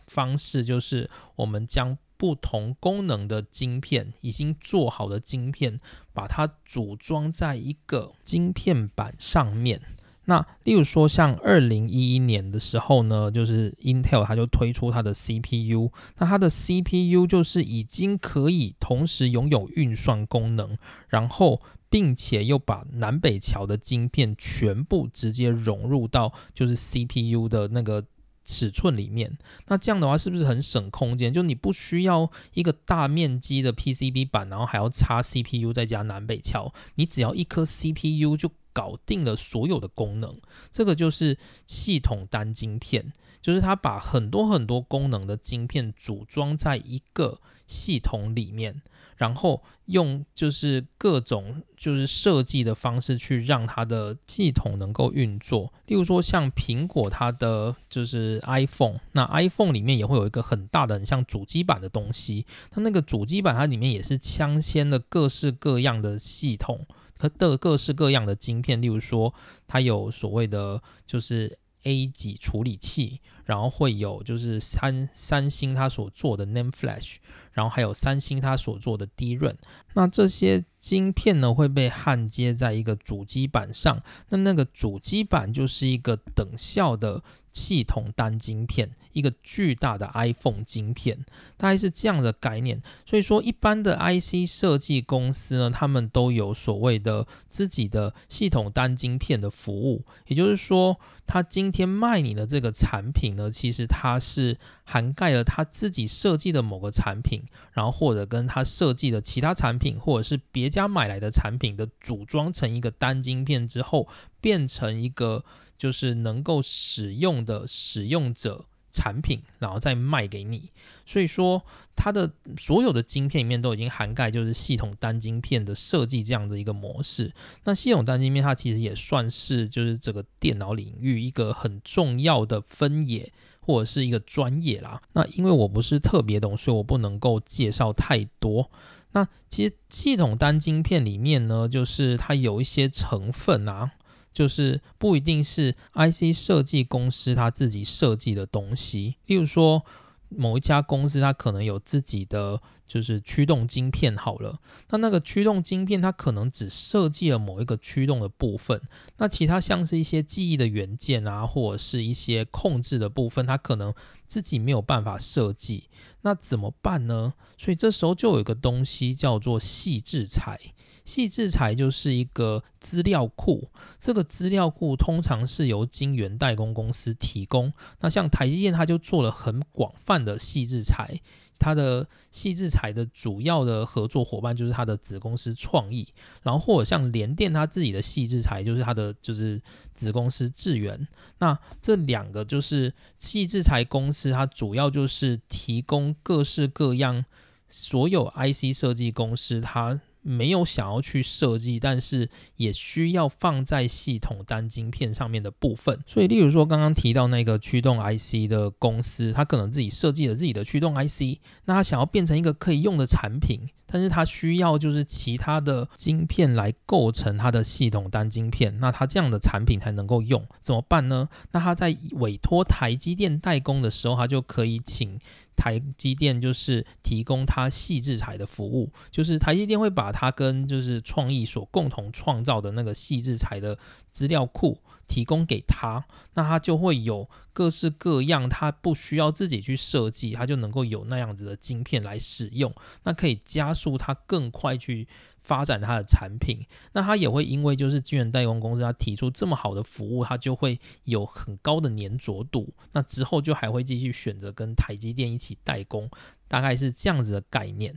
[0.05, 5.80] 方式，就是我们将不同功能的晶片已经做好的晶片，
[6.13, 9.82] 把它组装在一个晶片板上面。
[10.25, 20.78] 那例如说，像二零一一年的时候呢，就是 Intel 它就推出它的 CPU，那它的 CPU 就是已经可以同时拥有运算功能，
[21.10, 28.04] 然后并且又把南北桥的晶片全部直接融入到就是 CPU 的那个。
[28.45, 31.34] 尺寸里面，那这样的话是不是很省空间？
[31.34, 40.39] 就你不需要一个大面积的 PCB 板，然后还要插 CPU 再加南北桥，你只要一颗 CPU 就搞定了所有的功能。
[40.71, 48.81] 这个就是系统单晶片，就是它把很多很多功能的晶片组装在一个系统里面。
[49.15, 55.71] 然后用就是各种就是设计的方式去让它的系统能够运作。
[55.86, 62.45] 例如说像苹果它的就是 iPhone，那 iPhone 里面也会有一个很大的很像主机板的东西。
[62.69, 66.86] 它那个主机板它里面也是镶嵌了各式各样的系统
[67.17, 68.82] 和的各式各样的晶片。
[68.82, 69.34] 例如说
[69.65, 77.17] 它有所谓的就是 A 级处理器，然后会有就是三三星它所做的 Name Flash。
[77.55, 79.57] 然后还有三星它所做的低润，
[79.93, 91.17] 那这些晶片呢会被焊接在一个主机板上，那那个主机板就是一个等效的系统单晶片，一个巨大的 iPhone 晶片，
[91.57, 92.79] 大概是这样的概念。
[93.03, 107.41] 所以说，一般的 IC 设计公司呢，他们都有所谓的自己的系统单晶片的服务，也就是说，他今天卖你的这个产品呢，其实它是涵盖了他自己设计的某个产品。
[107.71, 114.07] 然后或者跟他设计的其他产品，或者是别家买来的产品的组装成一个单晶片之后，
[114.41, 115.43] 变成一个
[115.77, 120.69] 就是能够使用的使用者产品，然后再卖给你。
[121.05, 121.63] 所以说，
[121.95, 127.31] 它的所有的晶片里面都已经涵盖就是系统单晶片的设计这样的一个模式。
[127.63, 135.01] 那系统单晶片它其实也算是就是这个电脑领域一个很重要的分野或者是一个专业啦。
[135.13, 138.69] 那因为我不是特别懂，所以我不能够介绍太多。
[139.16, 143.91] 那其实系统单晶片里面呢，就是它有一些成分啊。
[144.34, 149.86] 就是不一定是 IC 设计公司它自己设计的东西，例如说
[150.30, 154.59] 某一家公司它可能有自己的就是驱动晶片好了，
[154.89, 158.82] 那那个驱动晶片它可能只设计了某一个驱动的部分，
[159.17, 163.93] 那其他像是一些记忆的元件啊，或者是一些控制的部分，它可能
[164.28, 165.89] 自己没有办法设计，
[166.21, 167.34] 那怎么办呢？
[167.57, 170.59] 所以这时候就有一个东西叫做细制材。
[171.06, 177.72] 细制裁就是一个资料库，这个资料库通常是由晶圆代工公司提供。
[178.01, 181.22] 那像台积电，它就做了很广泛的细制裁，
[181.60, 186.08] 它的细制裁的主要的合作伙伴就是它的子公司创意，
[186.41, 189.62] 然后或者像联电它自己的细制裁就是它的就是
[189.93, 191.08] 子公司智源。
[191.38, 197.24] 那这两个就是细制裁公司，它主要就是提供各式各样
[197.70, 200.01] 所有 IC 设计公司它。
[200.28, 205.99] 没有想要去设计，但是也需要放在系统单晶片上面的部分。
[206.07, 221.30] 所以，例如说刚刚提到那个驱动 IC 的公司，他可能自己设计了自己的驱动 IC，那他想要变成一个可以用的产品，但是他需要就是其他的晶片来构成它的系统单晶片，那他这样的产品才能够用，怎么办呢？
[221.51, 225.19] 那他在委托台积电代工的时候，他就可以请。
[225.56, 233.78] 台积电就是提供它细制材的服务，就是台积电会把它跟就是创意所共同创造的那个细制材的
[234.12, 234.78] 资料库
[235.08, 245.08] 提供给他，那他就会有各式各样，他不需要自己去设计，他就能够有那样子的晶片来使用，那可以加速他更快去。
[245.45, 252.74] 发展他的产品，那他也会因为就是晶圆代工公司他提出这么好的服务，他就会有很高的粘着度。
[252.93, 256.10] 那之后就还会继续选择跟台积电一起代工，
[256.47, 257.95] 大概是这样子的概念。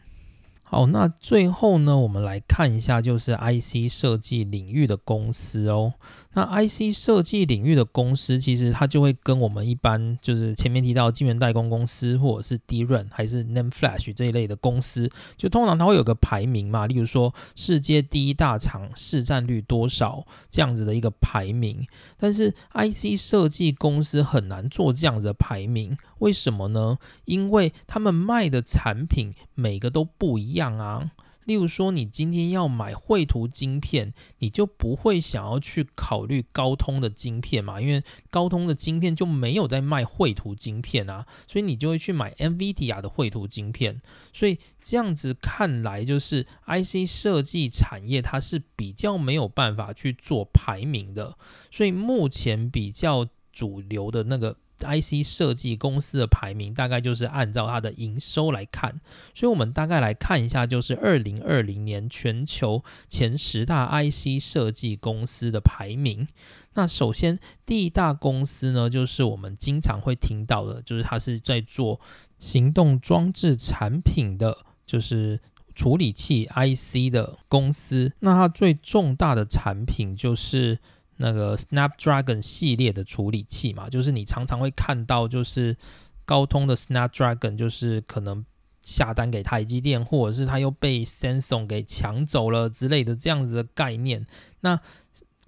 [0.63, 5.95] 好，那最后呢，我们来看一下就是 IC 设计领域的公司哦。
[6.39, 21.85] 那 IC 设计领域的公司，其实它就会跟我们一般就是前面提到晶圆代工公司，或者是 DRAM 还是 n a m e Flash 这一类的公司，就通常它会有个排名嘛，例如说世界第一大厂市占率多少这样子的一个排名。
[22.17, 26.99] 但是 IC 设计公司很难做这样子的排名，为什么呢？
[27.25, 31.11] 因为他们卖的产品每个都不一样啊。
[31.49, 37.81] 例如说，你今天要买绘图晶片，你就不会想要去考虑高通的晶片嘛？
[37.81, 44.03] 因为高通的晶片就没有在卖绘图晶片啊，所以你就会去买 NVIDIA 的绘图晶片。
[44.31, 51.39] 所以这样子看来，就是 IC 设计产业它是比较没有办法去做排名的。
[51.71, 54.55] 所以目前比较主流的那个。
[54.81, 59.01] IC 设计公司的排名大概就是按照它的营收来看，
[59.35, 66.27] 所以我们大概来看一下，就是二零二零年全球前十大 IC 设计公司的排名。
[66.75, 72.01] 那首先第一大公司呢，就是我们经常会听到的，就是它是在做
[72.39, 75.41] 行动装置产品的，就是
[75.75, 78.13] 处理器 IC 的公司。
[78.21, 80.79] 那它最重大的产品就是。
[81.19, 85.77] 那个 Snapdragon 系列的处理器嘛，就是你常常会看到，就是
[86.25, 88.45] 高通的 Snapdragon，就是可能
[88.83, 94.27] 下单给台积电，或者是它又被 Samsung 给抢走了之类的这样子的概念。
[94.61, 94.81] 那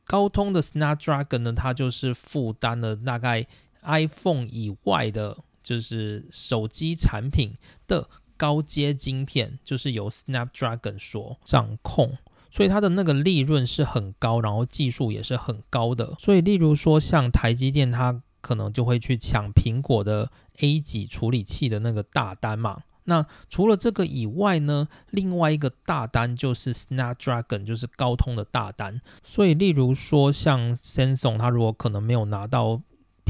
[0.05, 3.47] 高通的 Snapdragon 呢，它就是负担了大概
[3.83, 7.55] iPhone 以外的，就是手机产品
[7.87, 12.18] 的高阶晶片，就是由 Snapdragon 所掌控。
[12.51, 16.14] 所以它的那个利润是很高，然后技术也是很高的。
[16.18, 22.82] 所以，例如说像台积电，它可能就会去抢苹果的 A 级处理器的那个大单嘛。
[23.05, 29.01] 那除了这个以外呢，另外一个大单就是 Snapdragon，就是高通的大单。
[29.24, 32.80] 所以，例如说像 Samsung，它如果可能没有拿到。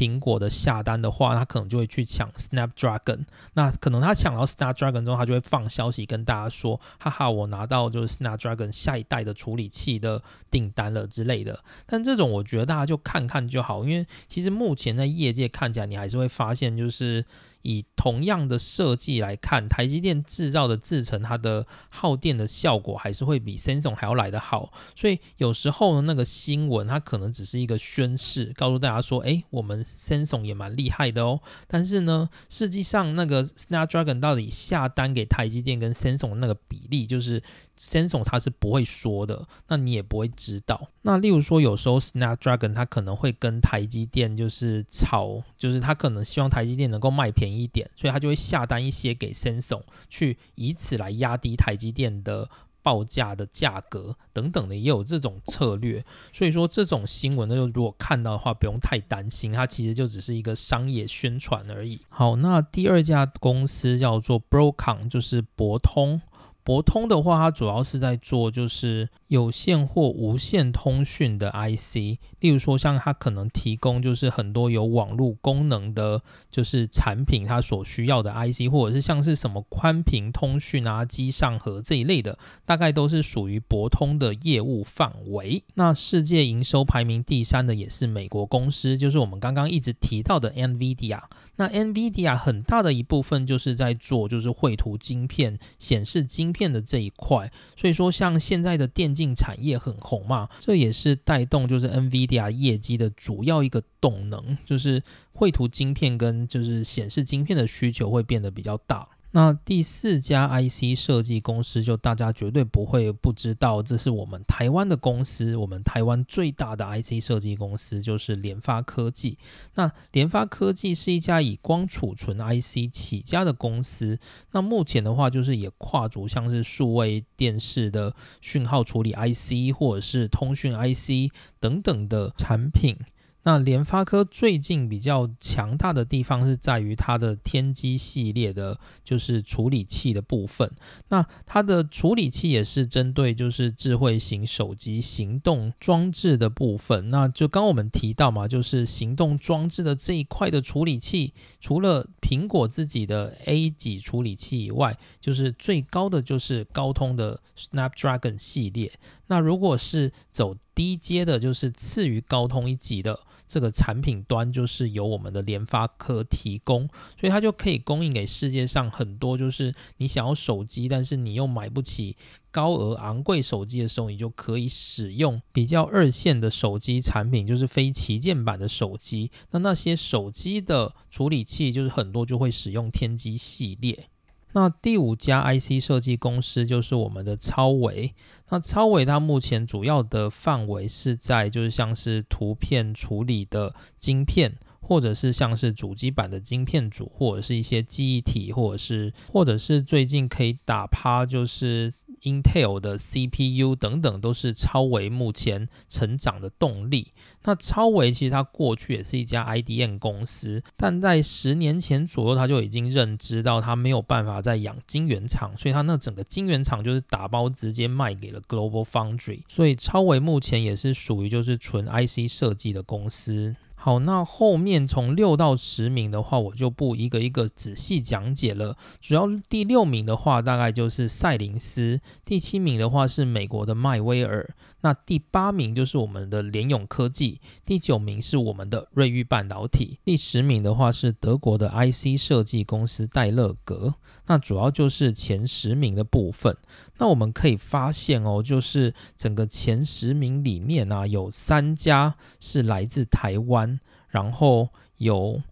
[0.01, 3.26] 苹果的下单的话，他可能就会去抢 Snapdragon。
[3.53, 17.22] 那可能他抢到 Snapdragon 之后，他就会放消息跟大家说：“哈哈，我拿到就是 Snapdragon 下一代的处理器的订单了之类的。”但这种我觉得大家就看看就好，因为其实目前在业界看起来，你还是会发现，就是
[17.62, 24.72] 以同样的设计来看，台积电制造的制程，它的耗电的效果还是会比 Samsung 还要来得好。
[24.94, 31.40] 所以有时候呢，那个新闻它可能只是一个宣示，告诉大家说，哎，我们 Samsung 也蛮厉害的哦。
[31.66, 37.42] 但是呢，实际上那个 Snapdragon 到底下单给台积电跟 Samsung 那个比例，就是
[37.78, 40.88] Samsung 它是不会说的，那你也不会知道。
[41.03, 52.48] 那例如说，有时候 Snapdragon 它可能会跟台积电就是吵，就是他可能希望台积电能够卖便宜一点，所以他就会下单一些给 Samsung，去以此来压低台积电的
[52.82, 56.05] 报价的价格等等的，也有这种策略。
[56.32, 61.98] 所以说这种新闻呢，就如果看到的话，不用太担心，它其实就只是一个商业宣传而已。
[62.11, 66.20] 好，那第二家公司叫做 Broadcom，就是博通。
[66.62, 85.64] 博通的话，它主要是在做就是有线或无线通讯的 IC，例如说像它可能提供就是很多有网络功能的，就是产品它所需要的 IC，或者是像是什么宽频通讯啊、机上盒这一类的，大概都是属于博通的业务范围。
[85.74, 91.20] 那世界营收排名第三的也是美国公司，就是我们刚刚一直提到的 NVIDIA。
[91.61, 105.02] 那 NVIDIA 很大的一部分就是在做就是绘图晶片、显示晶片的这一块，所以说像现在的电竞产业很红嘛，这也是带动就是 NVIDIA 业绩的主要一个动能，就是
[105.34, 109.06] 绘图晶片跟就是显示晶片的需求会变得比较大。
[109.33, 119.39] 那第四家 IC 设计公司，就大家绝对不会不知道，这是我们台湾的公司，我们台湾最大的 IC 设计公司就是联发科技。
[119.74, 124.18] 那联发科技是一家以光储存 IC 起家的公司，
[124.51, 132.97] 那目前的话就是也跨足像是数位电视的讯号处理 IC，或者是通讯 IC 等等的产品。
[133.43, 140.70] 那联发科最近比较强大的地方是在于它的天玑系列的，就是处理器的部分。
[141.09, 147.09] 那它的处理器也是针对就是智慧型手机行动装置的部分。
[147.09, 158.93] 那就刚我们提到嘛，就是行动装置的这一块的处理器，除了苹果自己的 A 级处理器以外，就是最高的就是高通的 Snapdragon 系列。
[159.31, 163.16] 那如果是走低阶的，就是次于高通一级的
[163.47, 172.16] 这个产品端，就是由我们的联发科提供，所以它就可以供应给世界上很多，就是你想要手机，但是你又买不起
[172.51, 179.31] 高额昂贵手机的时候，你就可以使用比较二线的手机产品，就是非旗舰版的手机。
[179.53, 184.09] 那那些手机的处理器，就是很多就会使用天玑系列。
[184.53, 188.14] 那第五家 IC 设计公司就是我们的超维。
[188.51, 201.94] 那超维它目前主要的范围是在就是像是图片处理的晶片，或者是像是主机板的晶片组，或者是一些记忆体，或者是或者是最近可以打趴就是。
[202.22, 207.12] Intel 的 CPU 等等都是超维目前成长的动力。
[207.44, 219.40] 那超维其实它过去也是一家 IDM 公司，但在十年前左右，它就已经认知到它没有办法再养晶圆厂，所以它那整个晶圆厂就是打包直接卖给了 Global Foundry。
[219.48, 223.56] 所以超维目前也是属于就是纯 IC 设计的公司。
[223.83, 228.76] 好，那后面从六到十名的话，我就不一个一个仔细讲解了。
[229.01, 234.45] 主要第六名的话，大概就是赛灵思；第七名的话是美国的迈威尔；
[234.83, 243.95] 那第八名就是我们的联永科技；第九名是我们的瑞昱半导体；第十名的话是德国的 IC 设计公司戴勒格。
[244.31, 246.57] 那主要就是前十名的部分。
[246.99, 254.68] 那我们可以发现哦，就是整个前十名里面呢，有三家是来自台湾，然后
[254.99, 255.43] 有。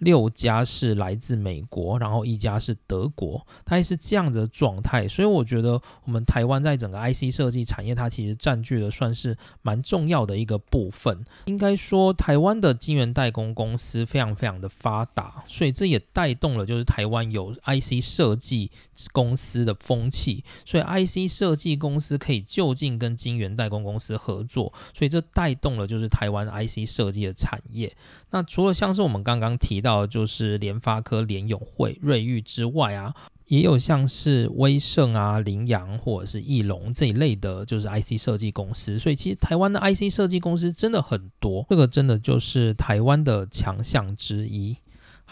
[0.00, 5.06] 六家是来自美国，然后一家是德国，它也是这样子的状态。
[5.08, 11.24] 所以我觉得我们台湾在整个 IC 设计产业，它其实占据了算是蛮重要的一个部分。
[11.46, 18.70] 应该说，台湾的晶圆代工公司非常非常的发达，所以这也带动了就是台湾有 IC 设计
[19.12, 20.42] 公司的风气。
[20.64, 27.94] 所以 IC 设计公司可以就近跟晶圆代工公司合作，所以这带动了就是台湾 IC 设计的产业。
[28.30, 33.12] 那除了像是我们刚刚提到，到就是联发科、联永会、瑞昱之外啊，
[33.48, 38.98] 也有像是威盛啊、羚羊或者是翼龙这一类的，就是 IC 设计公司。
[39.00, 44.76] 所以其实台湾的 IC 设计公司真的很多，这个真的就是台湾的强项之一。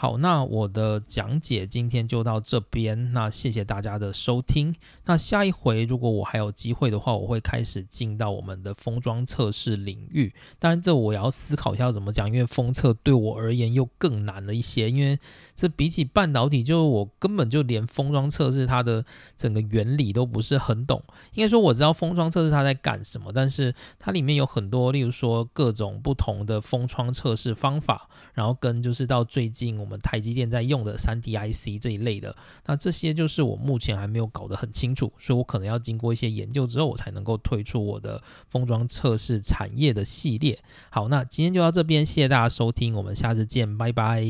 [0.01, 3.13] 好，那我的讲解今天就到这边。
[3.13, 4.73] 那谢谢大家的收听。
[5.07, 10.33] 那下一回如果我还有机会的话，我会开始进到我们的封装测试领域。
[10.61, 14.89] 当然，这我要思考一下怎么讲，因为封测对我而言又更难了一些。
[14.89, 15.19] 因为
[15.57, 19.05] 这比起半导体，就是我根本就连封装测试它的
[19.37, 21.03] 整个原理都不是很懂。
[21.35, 29.88] 应该说我知道封装测试它在干什么，但是它里面有很多，例如说各种不同的封窗测试方法，然后跟就是到最近。
[29.89, 32.37] 我们台积电在用的三 D IC 这一类的，
[32.67, 40.59] 那这些就是我目前还没有搞得很清楚，所以我可能要经过一些研究之后，我才能够推出我的封装测试产业的系列。
[40.91, 44.23] 好，那今天就到这边，谢谢大家收听，我们下次见，拜拜。